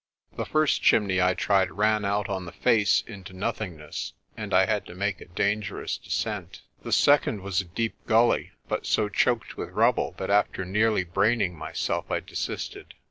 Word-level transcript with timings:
The 0.35 0.47
first 0.47 0.81
chimney 0.81 1.21
I 1.21 1.35
tried 1.35 1.69
ran 1.69 2.05
out 2.05 2.27
on 2.27 2.45
the 2.45 2.51
face 2.51 3.03
into 3.05 3.33
noth 3.33 3.59
ingness, 3.59 4.13
and 4.35 4.51
I 4.51 4.65
had 4.65 4.83
to 4.87 4.95
make 4.95 5.21
a 5.21 5.25
dangerous 5.27 5.95
descent. 5.99 6.63
The 6.81 6.91
sec 6.91 7.27
ond 7.27 7.41
was 7.41 7.61
a 7.61 7.65
deep 7.65 7.93
gully, 8.07 8.49
but 8.67 8.87
so 8.87 9.09
choked 9.09 9.57
with 9.57 9.69
rubble 9.69 10.15
that 10.17 10.31
after 10.31 10.65
nearly 10.65 11.03
braining 11.03 11.55
myself 11.55 12.09
I 12.09 12.19
desisted. 12.19 12.95